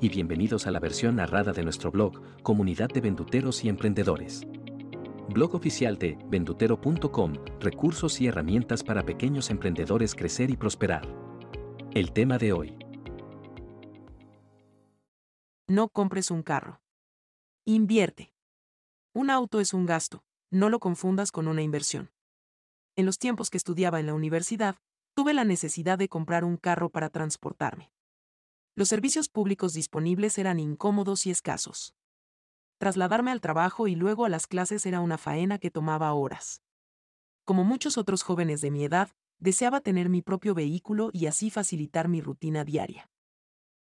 y 0.00 0.08
bienvenidos 0.08 0.66
a 0.66 0.70
la 0.70 0.78
versión 0.78 1.16
narrada 1.16 1.52
de 1.52 1.62
nuestro 1.64 1.90
blog, 1.90 2.42
Comunidad 2.42 2.88
de 2.88 3.00
Venduteros 3.00 3.64
y 3.64 3.68
Emprendedores. 3.68 4.42
Blog 5.28 5.54
oficial 5.54 5.98
de 5.98 6.16
vendutero.com, 6.28 7.34
recursos 7.60 8.20
y 8.20 8.28
herramientas 8.28 8.84
para 8.84 9.04
pequeños 9.04 9.50
emprendedores 9.50 10.14
crecer 10.14 10.50
y 10.50 10.56
prosperar. 10.56 11.02
El 11.92 12.12
tema 12.12 12.38
de 12.38 12.52
hoy. 12.52 12.78
No 15.66 15.88
compres 15.88 16.30
un 16.30 16.42
carro. 16.42 16.80
Invierte. 17.64 18.32
Un 19.14 19.30
auto 19.30 19.60
es 19.60 19.74
un 19.74 19.84
gasto, 19.84 20.22
no 20.50 20.70
lo 20.70 20.78
confundas 20.78 21.32
con 21.32 21.48
una 21.48 21.62
inversión. 21.62 22.10
En 22.96 23.04
los 23.04 23.18
tiempos 23.18 23.50
que 23.50 23.58
estudiaba 23.58 24.00
en 24.00 24.06
la 24.06 24.14
universidad, 24.14 24.76
tuve 25.14 25.34
la 25.34 25.44
necesidad 25.44 25.98
de 25.98 26.08
comprar 26.08 26.44
un 26.44 26.56
carro 26.56 26.88
para 26.88 27.10
transportarme 27.10 27.90
los 28.78 28.88
servicios 28.88 29.28
públicos 29.28 29.72
disponibles 29.72 30.38
eran 30.38 30.60
incómodos 30.60 31.26
y 31.26 31.32
escasos. 31.32 31.96
Trasladarme 32.78 33.32
al 33.32 33.40
trabajo 33.40 33.88
y 33.88 33.96
luego 33.96 34.24
a 34.24 34.28
las 34.28 34.46
clases 34.46 34.86
era 34.86 35.00
una 35.00 35.18
faena 35.18 35.58
que 35.58 35.72
tomaba 35.72 36.12
horas. 36.12 36.62
Como 37.44 37.64
muchos 37.64 37.98
otros 37.98 38.22
jóvenes 38.22 38.60
de 38.60 38.70
mi 38.70 38.84
edad, 38.84 39.10
deseaba 39.40 39.80
tener 39.80 40.08
mi 40.08 40.22
propio 40.22 40.54
vehículo 40.54 41.10
y 41.12 41.26
así 41.26 41.50
facilitar 41.50 42.06
mi 42.06 42.20
rutina 42.20 42.64
diaria. 42.64 43.10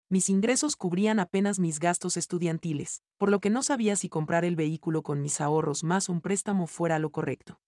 Mis 0.09 0.31
ingresos 0.31 0.77
cubrían 0.77 1.21
apenas 1.21 1.59
mis 1.59 1.79
gastos 1.79 2.17
estudiantiles, 2.17 3.03
por 3.19 3.31
lo 3.31 3.41
que 3.41 3.51
no 3.51 3.63
sabía 3.63 3.97
si 3.97 4.09
comprar 4.09 4.47
el 4.47 4.57
vehículo 4.57 5.03
con 5.03 5.21
mis 5.21 5.43
ahorros 5.43 5.85
más 5.85 6.09
un 6.09 6.23
préstamo 6.23 6.67
fuera 6.67 6.99
lo 6.99 7.11
correcto. 7.11 7.61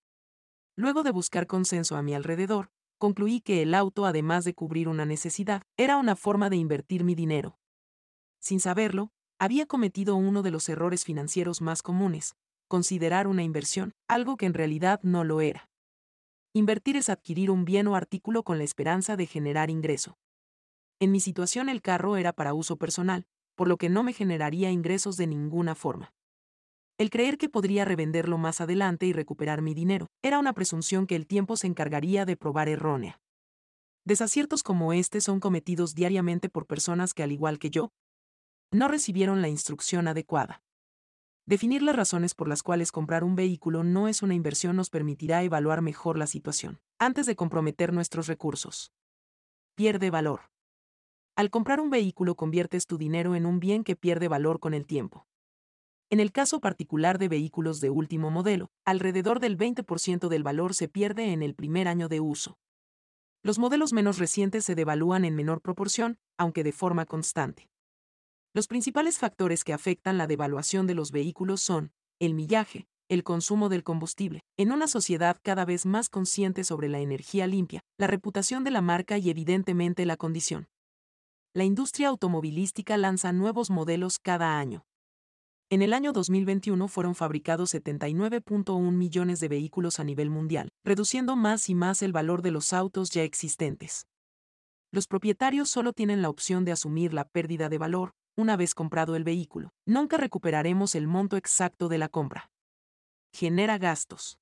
Luego 0.76 1.02
de 1.02 1.10
buscar 1.10 1.46
consenso 1.46 1.94
a 1.96 2.02
mi 2.02 2.14
alrededor, 2.14 2.70
concluí 2.98 3.40
que 3.40 3.62
el 3.62 3.74
auto, 3.74 4.06
además 4.06 4.44
de 4.44 4.54
cubrir 4.54 4.88
una 4.88 5.06
necesidad, 5.06 5.62
era 5.76 5.96
una 5.96 6.16
forma 6.16 6.50
de 6.50 6.56
invertir 6.56 7.04
mi 7.04 7.14
dinero. 7.14 7.58
Sin 8.40 8.60
saberlo, 8.60 9.10
había 9.38 9.66
cometido 9.66 10.16
uno 10.16 10.42
de 10.42 10.50
los 10.50 10.68
errores 10.68 11.04
financieros 11.04 11.62
más 11.62 11.82
comunes, 11.82 12.34
considerar 12.66 13.26
una 13.26 13.42
inversión, 13.42 13.94
algo 14.08 14.36
que 14.36 14.46
en 14.46 14.54
realidad 14.54 15.00
no 15.02 15.24
lo 15.24 15.40
era. 15.40 15.70
Invertir 16.52 16.96
es 16.96 17.08
adquirir 17.08 17.50
un 17.50 17.64
bien 17.64 17.86
o 17.86 17.94
artículo 17.94 18.42
con 18.42 18.58
la 18.58 18.64
esperanza 18.64 19.16
de 19.16 19.26
generar 19.26 19.70
ingreso. 19.70 20.18
En 21.00 21.12
mi 21.12 21.20
situación 21.20 21.68
el 21.68 21.82
carro 21.82 22.16
era 22.16 22.32
para 22.32 22.54
uso 22.54 22.76
personal, 22.76 23.26
por 23.54 23.68
lo 23.68 23.76
que 23.76 23.88
no 23.88 24.02
me 24.02 24.12
generaría 24.12 24.70
ingresos 24.70 25.16
de 25.16 25.26
ninguna 25.26 25.74
forma. 25.74 26.12
El 26.98 27.10
creer 27.10 27.38
que 27.38 27.48
podría 27.48 27.84
revenderlo 27.84 28.38
más 28.38 28.60
adelante 28.60 29.06
y 29.06 29.12
recuperar 29.12 29.62
mi 29.62 29.72
dinero 29.72 30.08
era 30.20 30.40
una 30.40 30.52
presunción 30.52 31.06
que 31.06 31.14
el 31.14 31.28
tiempo 31.28 31.56
se 31.56 31.68
encargaría 31.68 32.24
de 32.24 32.36
probar 32.36 32.68
errónea. 32.68 33.20
Desaciertos 34.04 34.64
como 34.64 34.92
este 34.92 35.20
son 35.20 35.38
cometidos 35.38 35.94
diariamente 35.94 36.48
por 36.48 36.66
personas 36.66 37.14
que, 37.14 37.22
al 37.22 37.30
igual 37.30 37.60
que 37.60 37.70
yo, 37.70 37.92
no 38.72 38.88
recibieron 38.88 39.42
la 39.42 39.48
instrucción 39.48 40.08
adecuada. 40.08 40.60
Definir 41.46 41.82
las 41.82 41.94
razones 41.94 42.34
por 42.34 42.48
las 42.48 42.64
cuales 42.64 42.90
comprar 42.90 43.22
un 43.22 43.36
vehículo 43.36 43.84
no 43.84 44.08
es 44.08 44.20
una 44.22 44.34
inversión 44.34 44.74
nos 44.74 44.90
permitirá 44.90 45.44
evaluar 45.44 45.82
mejor 45.82 46.18
la 46.18 46.26
situación, 46.26 46.80
antes 46.98 47.26
de 47.26 47.36
comprometer 47.36 47.92
nuestros 47.92 48.26
recursos. 48.26 48.92
Pierde 49.76 50.10
valor. 50.10 50.50
Al 51.36 51.50
comprar 51.50 51.78
un 51.78 51.90
vehículo 51.90 52.34
conviertes 52.34 52.88
tu 52.88 52.98
dinero 52.98 53.36
en 53.36 53.46
un 53.46 53.60
bien 53.60 53.84
que 53.84 53.94
pierde 53.94 54.26
valor 54.26 54.58
con 54.58 54.74
el 54.74 54.84
tiempo. 54.84 55.27
En 56.10 56.20
el 56.20 56.32
caso 56.32 56.60
particular 56.60 57.18
de 57.18 57.28
vehículos 57.28 57.80
de 57.80 57.90
último 57.90 58.30
modelo, 58.30 58.70
alrededor 58.86 59.40
del 59.40 59.58
20% 59.58 60.28
del 60.28 60.42
valor 60.42 60.72
se 60.72 60.88
pierde 60.88 61.32
en 61.32 61.42
el 61.42 61.54
primer 61.54 61.86
año 61.86 62.08
de 62.08 62.20
uso. 62.20 62.56
Los 63.42 63.58
modelos 63.58 63.92
menos 63.92 64.18
recientes 64.18 64.64
se 64.64 64.74
devalúan 64.74 65.26
en 65.26 65.34
menor 65.34 65.60
proporción, 65.60 66.18
aunque 66.38 66.64
de 66.64 66.72
forma 66.72 67.04
constante. 67.04 67.68
Los 68.54 68.68
principales 68.68 69.18
factores 69.18 69.64
que 69.64 69.74
afectan 69.74 70.16
la 70.16 70.26
devaluación 70.26 70.86
de 70.86 70.94
los 70.94 71.12
vehículos 71.12 71.60
son 71.60 71.92
el 72.18 72.32
millaje, 72.32 72.88
el 73.10 73.22
consumo 73.22 73.68
del 73.68 73.84
combustible, 73.84 74.40
en 74.56 74.72
una 74.72 74.88
sociedad 74.88 75.38
cada 75.42 75.66
vez 75.66 75.84
más 75.84 76.08
consciente 76.08 76.64
sobre 76.64 76.88
la 76.88 77.00
energía 77.00 77.46
limpia, 77.46 77.82
la 77.98 78.06
reputación 78.06 78.64
de 78.64 78.70
la 78.70 78.80
marca 78.80 79.18
y 79.18 79.28
evidentemente 79.28 80.06
la 80.06 80.16
condición. 80.16 80.68
La 81.54 81.64
industria 81.64 82.08
automovilística 82.08 82.96
lanza 82.96 83.32
nuevos 83.32 83.68
modelos 83.70 84.18
cada 84.18 84.58
año. 84.58 84.87
En 85.70 85.82
el 85.82 85.92
año 85.92 86.14
2021 86.14 86.88
fueron 86.88 87.14
fabricados 87.14 87.74
79.1 87.74 88.90
millones 88.90 89.38
de 89.38 89.48
vehículos 89.48 90.00
a 90.00 90.04
nivel 90.04 90.30
mundial, 90.30 90.70
reduciendo 90.82 91.36
más 91.36 91.68
y 91.68 91.74
más 91.74 92.00
el 92.00 92.10
valor 92.10 92.40
de 92.40 92.52
los 92.52 92.72
autos 92.72 93.10
ya 93.10 93.22
existentes. 93.22 94.06
Los 94.90 95.06
propietarios 95.06 95.68
solo 95.68 95.92
tienen 95.92 96.22
la 96.22 96.30
opción 96.30 96.64
de 96.64 96.72
asumir 96.72 97.12
la 97.12 97.28
pérdida 97.28 97.68
de 97.68 97.76
valor 97.76 98.14
una 98.34 98.56
vez 98.56 98.74
comprado 98.74 99.14
el 99.14 99.24
vehículo. 99.24 99.74
Nunca 99.84 100.16
recuperaremos 100.16 100.94
el 100.94 101.06
monto 101.06 101.36
exacto 101.36 101.88
de 101.88 101.98
la 101.98 102.08
compra. 102.08 102.50
Genera 103.34 103.76
gastos. 103.76 104.38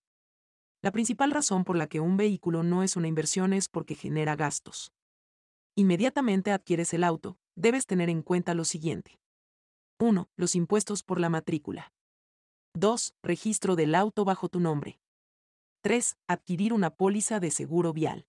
La 0.81 0.93
principal 0.93 1.33
razón 1.33 1.65
por 1.65 1.77
la 1.77 1.89
que 1.89 1.99
un 1.99 2.17
vehículo 2.17 2.63
no 2.63 2.85
es 2.85 2.95
una 2.95 3.09
inversión 3.09 3.53
es 3.53 3.69
porque 3.69 3.97
genera 3.97 4.37
gastos. 4.37 4.93
Inmediatamente 5.75 6.53
adquieres 6.53 6.95
el 6.95 7.03
auto, 7.03 7.37
debes 7.57 7.87
tener 7.87 8.11
en 8.11 8.23
cuenta 8.23 8.55
lo 8.55 8.65
siguiente. 8.65 9.19
1. 9.99 10.29
Los 10.37 10.55
impuestos 10.55 11.03
por 11.03 11.19
la 11.19 11.31
matrícula. 11.31 11.95
2. 12.75 13.15
Registro 13.23 13.77
del 13.77 13.95
auto 13.95 14.27
bajo 14.27 14.51
tu 14.51 14.61
nombre. 14.61 15.01
3. 15.81 16.19
Adquirir 16.29 16.75
una 16.75 16.91
póliza 16.91 17.41
de 17.41 17.51
seguro 17.51 17.95
vial. 17.95 18.27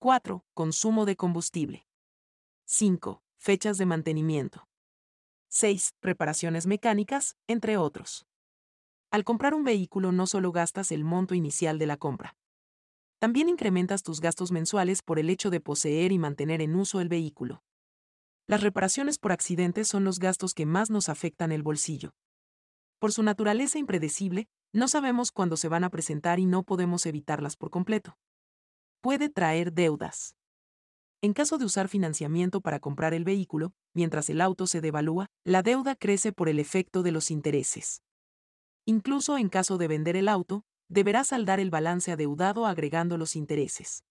4. 0.00 0.44
Consumo 0.52 1.06
de 1.06 1.16
combustible. 1.16 1.86
5. 2.66 3.22
Fechas 3.38 3.78
de 3.78 3.86
mantenimiento. 3.86 4.68
6. 5.48 5.94
Reparaciones 6.02 6.66
mecánicas, 6.66 7.38
entre 7.46 7.78
otros. 7.78 8.26
Al 9.10 9.24
comprar 9.24 9.54
un 9.54 9.64
vehículo 9.64 10.12
no 10.12 10.26
solo 10.26 10.52
gastas 10.52 10.92
el 10.92 11.02
monto 11.02 11.34
inicial 11.34 11.78
de 11.78 11.86
la 11.86 11.96
compra. 11.96 12.36
También 13.18 13.48
incrementas 13.48 14.02
tus 14.02 14.20
gastos 14.20 14.52
mensuales 14.52 15.00
por 15.00 15.18
el 15.18 15.30
hecho 15.30 15.48
de 15.48 15.60
poseer 15.60 16.12
y 16.12 16.18
mantener 16.18 16.60
en 16.60 16.74
uso 16.74 17.00
el 17.00 17.08
vehículo. 17.08 17.62
Las 18.46 18.62
reparaciones 18.62 19.18
por 19.18 19.32
accidentes 19.32 19.88
son 19.88 20.04
los 20.04 20.18
gastos 20.18 20.52
que 20.52 20.66
más 20.66 20.90
nos 20.90 21.08
afectan 21.08 21.50
el 21.50 21.62
bolsillo. 21.62 22.14
Por 22.98 23.12
su 23.12 23.22
naturaleza 23.22 23.78
impredecible, 23.78 24.48
no 24.72 24.88
sabemos 24.88 25.32
cuándo 25.32 25.56
se 25.56 25.68
van 25.68 25.84
a 25.84 25.90
presentar 25.90 26.38
y 26.38 26.46
no 26.46 26.62
podemos 26.62 27.06
evitarlas 27.06 27.56
por 27.56 27.70
completo. 27.70 28.18
Puede 29.00 29.30
traer 29.30 29.72
deudas. 29.72 30.36
En 31.22 31.32
caso 31.32 31.56
de 31.56 31.64
usar 31.64 31.88
financiamiento 31.88 32.60
para 32.60 32.80
comprar 32.80 33.14
el 33.14 33.24
vehículo, 33.24 33.72
mientras 33.94 34.28
el 34.28 34.42
auto 34.42 34.66
se 34.66 34.82
devalúa, 34.82 35.28
la 35.42 35.62
deuda 35.62 35.96
crece 35.96 36.32
por 36.32 36.50
el 36.50 36.58
efecto 36.58 37.02
de 37.02 37.12
los 37.12 37.30
intereses. 37.30 38.02
Incluso 38.84 39.38
en 39.38 39.48
caso 39.48 39.78
de 39.78 39.88
vender 39.88 40.16
el 40.16 40.28
auto, 40.28 40.64
deberás 40.88 41.28
saldar 41.28 41.60
el 41.60 41.70
balance 41.70 42.12
adeudado 42.12 42.66
agregando 42.66 43.16
los 43.16 43.36
intereses. 43.36 44.04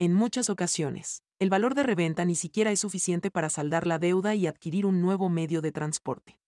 En 0.00 0.12
muchas 0.12 0.50
ocasiones, 0.50 1.22
el 1.38 1.50
valor 1.50 1.76
de 1.76 1.84
reventa 1.84 2.24
ni 2.24 2.34
siquiera 2.34 2.72
es 2.72 2.80
suficiente 2.80 3.30
para 3.30 3.48
saldar 3.48 3.86
la 3.86 4.00
deuda 4.00 4.34
y 4.34 4.48
adquirir 4.48 4.86
un 4.86 5.00
nuevo 5.00 5.28
medio 5.28 5.62
de 5.62 5.70
transporte. 5.70 6.40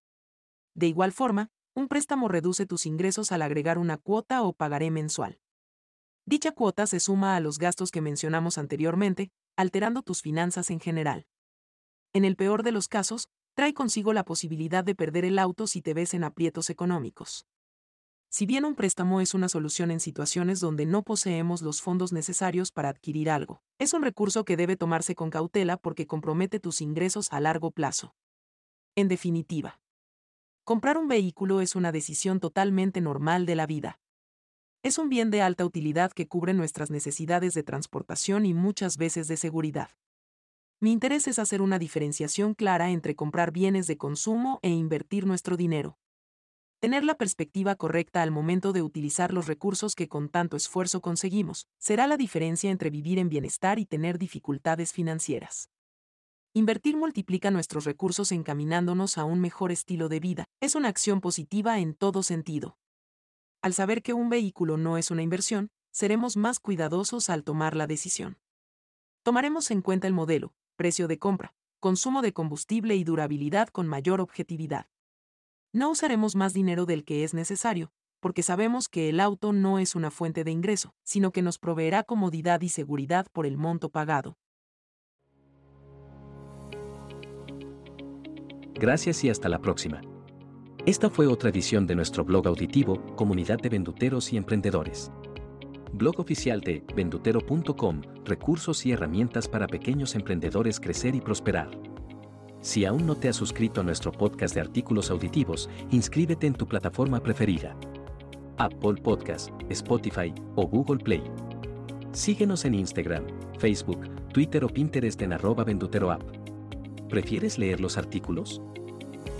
De 0.74 0.88
igual 0.88 1.12
forma, 1.12 1.48
un 1.72 1.86
préstamo 1.86 2.26
reduce 2.26 2.66
tus 2.66 2.86
ingresos 2.86 3.30
al 3.30 3.42
agregar 3.42 3.78
una 3.78 3.98
cuota 3.98 4.42
o 4.42 4.52
pagaré 4.52 4.90
mensual. 4.90 5.38
Dicha 6.24 6.50
cuota 6.50 6.88
se 6.88 6.98
suma 6.98 7.36
a 7.36 7.40
los 7.40 7.58
gastos 7.58 7.92
que 7.92 8.00
mencionamos 8.00 8.58
anteriormente, 8.58 9.30
alterando 9.56 10.02
tus 10.02 10.22
finanzas 10.22 10.70
en 10.70 10.80
general. 10.80 11.26
En 12.12 12.24
el 12.24 12.34
peor 12.34 12.64
de 12.64 12.72
los 12.72 12.88
casos, 12.88 13.28
trae 13.54 13.74
consigo 13.74 14.12
la 14.12 14.24
posibilidad 14.24 14.82
de 14.82 14.96
perder 14.96 15.24
el 15.24 15.38
auto 15.38 15.68
si 15.68 15.82
te 15.82 15.94
ves 15.94 16.14
en 16.14 16.24
aprietos 16.24 16.68
económicos. 16.68 17.46
Si 18.36 18.44
bien 18.44 18.66
un 18.66 18.74
préstamo 18.74 19.22
es 19.22 19.32
una 19.32 19.48
solución 19.48 19.90
en 19.90 19.98
situaciones 19.98 20.60
donde 20.60 20.84
no 20.84 21.02
poseemos 21.02 21.62
los 21.62 21.80
fondos 21.80 22.12
necesarios 22.12 22.70
para 22.70 22.90
adquirir 22.90 23.30
algo, 23.30 23.62
es 23.78 23.94
un 23.94 24.02
recurso 24.02 24.44
que 24.44 24.58
debe 24.58 24.76
tomarse 24.76 25.14
con 25.14 25.30
cautela 25.30 25.78
porque 25.78 26.06
compromete 26.06 26.60
tus 26.60 26.82
ingresos 26.82 27.32
a 27.32 27.40
largo 27.40 27.70
plazo. 27.70 28.14
En 28.94 29.08
definitiva, 29.08 29.80
comprar 30.64 30.98
un 30.98 31.08
vehículo 31.08 31.62
es 31.62 31.76
una 31.76 31.92
decisión 31.92 32.38
totalmente 32.38 33.00
normal 33.00 33.46
de 33.46 33.54
la 33.54 33.64
vida. 33.64 34.00
Es 34.82 34.98
un 34.98 35.08
bien 35.08 35.30
de 35.30 35.40
alta 35.40 35.64
utilidad 35.64 36.12
que 36.12 36.28
cubre 36.28 36.52
nuestras 36.52 36.90
necesidades 36.90 37.54
de 37.54 37.62
transportación 37.62 38.44
y 38.44 38.52
muchas 38.52 38.98
veces 38.98 39.28
de 39.28 39.38
seguridad. 39.38 39.88
Mi 40.78 40.92
interés 40.92 41.26
es 41.26 41.38
hacer 41.38 41.62
una 41.62 41.78
diferenciación 41.78 42.52
clara 42.52 42.90
entre 42.90 43.16
comprar 43.16 43.50
bienes 43.50 43.86
de 43.86 43.96
consumo 43.96 44.58
e 44.60 44.68
invertir 44.68 45.24
nuestro 45.24 45.56
dinero. 45.56 45.96
Tener 46.78 47.04
la 47.04 47.14
perspectiva 47.14 47.74
correcta 47.74 48.22
al 48.22 48.30
momento 48.30 48.74
de 48.74 48.82
utilizar 48.82 49.32
los 49.32 49.46
recursos 49.46 49.94
que 49.94 50.08
con 50.08 50.28
tanto 50.28 50.56
esfuerzo 50.58 51.00
conseguimos 51.00 51.68
será 51.78 52.06
la 52.06 52.18
diferencia 52.18 52.70
entre 52.70 52.90
vivir 52.90 53.18
en 53.18 53.30
bienestar 53.30 53.78
y 53.78 53.86
tener 53.86 54.18
dificultades 54.18 54.92
financieras. 54.92 55.70
Invertir 56.52 56.96
multiplica 56.96 57.50
nuestros 57.50 57.84
recursos 57.84 58.30
encaminándonos 58.30 59.16
a 59.16 59.24
un 59.24 59.40
mejor 59.40 59.72
estilo 59.72 60.08
de 60.08 60.20
vida. 60.20 60.44
Es 60.60 60.74
una 60.74 60.88
acción 60.88 61.20
positiva 61.20 61.80
en 61.80 61.94
todo 61.94 62.22
sentido. 62.22 62.76
Al 63.62 63.72
saber 63.72 64.02
que 64.02 64.12
un 64.12 64.28
vehículo 64.28 64.76
no 64.76 64.98
es 64.98 65.10
una 65.10 65.22
inversión, 65.22 65.70
seremos 65.92 66.36
más 66.36 66.60
cuidadosos 66.60 67.30
al 67.30 67.42
tomar 67.42 67.74
la 67.74 67.86
decisión. 67.86 68.38
Tomaremos 69.22 69.70
en 69.70 69.80
cuenta 69.80 70.06
el 70.06 70.12
modelo, 70.12 70.52
precio 70.76 71.08
de 71.08 71.18
compra, 71.18 71.54
consumo 71.80 72.20
de 72.20 72.32
combustible 72.32 72.96
y 72.96 73.04
durabilidad 73.04 73.68
con 73.68 73.86
mayor 73.86 74.20
objetividad. 74.20 74.86
No 75.76 75.90
usaremos 75.90 76.36
más 76.36 76.54
dinero 76.54 76.86
del 76.86 77.04
que 77.04 77.22
es 77.22 77.34
necesario, 77.34 77.92
porque 78.20 78.42
sabemos 78.42 78.88
que 78.88 79.10
el 79.10 79.20
auto 79.20 79.52
no 79.52 79.78
es 79.78 79.94
una 79.94 80.10
fuente 80.10 80.42
de 80.42 80.50
ingreso, 80.50 80.94
sino 81.04 81.32
que 81.32 81.42
nos 81.42 81.58
proveerá 81.58 82.02
comodidad 82.02 82.62
y 82.62 82.70
seguridad 82.70 83.26
por 83.30 83.44
el 83.44 83.58
monto 83.58 83.90
pagado. 83.90 84.38
Gracias 88.72 89.22
y 89.24 89.28
hasta 89.28 89.50
la 89.50 89.58
próxima. 89.58 90.00
Esta 90.86 91.10
fue 91.10 91.26
otra 91.26 91.50
edición 91.50 91.86
de 91.86 91.94
nuestro 91.94 92.24
blog 92.24 92.46
auditivo, 92.46 93.14
Comunidad 93.14 93.58
de 93.58 93.68
Venduteros 93.68 94.32
y 94.32 94.38
Emprendedores. 94.38 95.10
Blog 95.92 96.18
oficial 96.20 96.62
de 96.62 96.86
vendutero.com, 96.94 98.00
recursos 98.24 98.86
y 98.86 98.92
herramientas 98.92 99.46
para 99.46 99.66
pequeños 99.66 100.14
emprendedores 100.14 100.80
crecer 100.80 101.14
y 101.14 101.20
prosperar. 101.20 101.68
Si 102.60 102.84
aún 102.84 103.06
no 103.06 103.14
te 103.14 103.28
has 103.28 103.36
suscrito 103.36 103.80
a 103.80 103.84
nuestro 103.84 104.12
podcast 104.12 104.54
de 104.54 104.60
artículos 104.60 105.10
auditivos, 105.10 105.70
inscríbete 105.90 106.46
en 106.46 106.54
tu 106.54 106.66
plataforma 106.66 107.20
preferida. 107.20 107.76
Apple 108.58 108.94
Podcast, 109.02 109.50
Spotify 109.68 110.34
o 110.54 110.66
Google 110.66 110.98
Play. 110.98 111.22
Síguenos 112.12 112.64
en 112.64 112.74
Instagram, 112.74 113.24
Facebook, 113.58 114.08
Twitter 114.32 114.64
o 114.64 114.68
Pinterest 114.68 115.20
en 115.22 115.34
arroba 115.34 115.64
venduteroapp. 115.64 116.22
¿Prefieres 117.08 117.58
leer 117.58 117.80
los 117.80 117.98
artículos? 117.98 118.60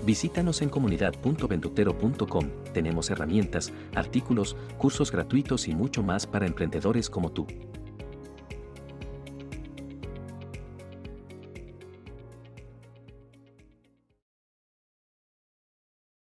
Visítanos 0.05 0.63
en 0.63 0.69
comunidad.vendutero.com. 0.69 2.51
Tenemos 2.73 3.11
herramientas, 3.11 3.73
artículos, 3.95 4.57
cursos 4.79 5.11
gratuitos 5.11 5.67
y 5.67 5.75
mucho 5.75 6.03
más 6.03 6.27
para 6.27 6.47
emprendedores 6.47 7.11
como 7.11 7.33
tú. 7.33 7.47